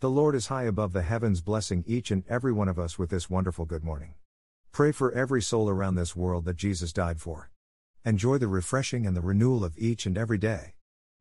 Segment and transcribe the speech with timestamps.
[0.00, 3.10] The Lord is high above the heavens, blessing each and every one of us with
[3.10, 4.14] this wonderful good morning.
[4.72, 7.50] Pray for every soul around this world that Jesus died for.
[8.02, 10.72] Enjoy the refreshing and the renewal of each and every day.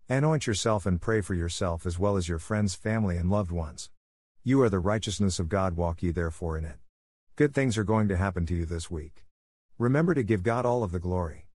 [0.07, 3.89] Anoint yourself and pray for yourself as well as your friends, family, and loved ones.
[4.45, 6.77] You are the righteousness of God, walk ye therefore in it.
[7.35, 9.25] Good things are going to happen to you this week.
[9.77, 11.47] Remember to give God all of the glory.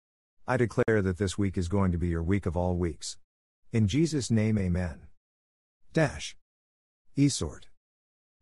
[0.46, 3.16] I declare that this week is going to be your week of all weeks.
[3.72, 5.06] In Jesus' name, amen.
[5.94, 6.36] Dash.
[7.16, 7.66] Esort.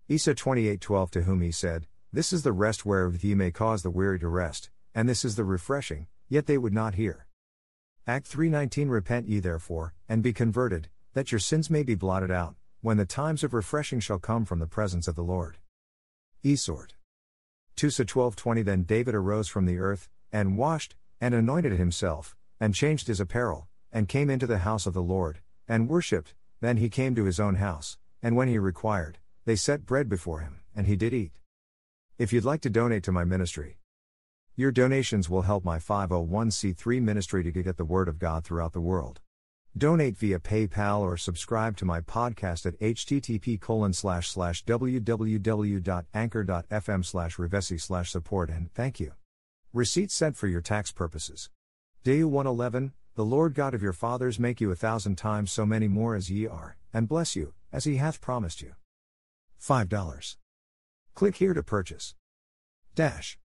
[0.08, 3.90] Isa 28:12 to whom he said, This is the rest wherewith ye may cause the
[3.90, 7.26] weary to rest, and this is the refreshing, yet they would not hear.
[8.06, 12.56] Act 3:19 Repent ye therefore, and be converted, that your sins may be blotted out,
[12.80, 15.58] when the times of refreshing shall come from the presence of the Lord.
[16.42, 16.94] Esort.
[17.76, 22.74] 2 Sa 12:20 Then David arose from the earth, and washed, and anointed himself, and
[22.74, 26.88] changed his apparel, and came into the house of the Lord, and worshipped, then he
[26.88, 30.86] came to his own house, and when he required, they set bread before him, and
[30.86, 31.32] he did eat.
[32.18, 33.78] If you'd like to donate to my ministry,
[34.54, 38.80] your donations will help my 501c3 ministry to get the word of God throughout the
[38.80, 39.20] world.
[39.76, 45.04] Donate via PayPal or subscribe to my podcast at http www.anchor.fm
[47.04, 49.12] slash revesi slash support and thank you.
[49.72, 51.48] Receipts sent for your tax purposes.
[52.04, 55.88] Day 111, the Lord God of your fathers make you a thousand times so many
[55.88, 58.74] more as ye are, and bless you, as he hath promised you.
[59.60, 60.36] $5.
[61.14, 62.14] Click here to purchase.
[62.94, 63.38] Dash.